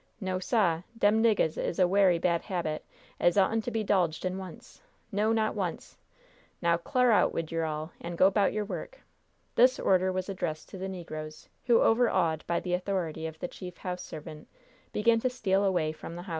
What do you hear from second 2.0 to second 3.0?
bad habit